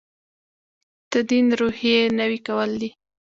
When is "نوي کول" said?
2.19-2.69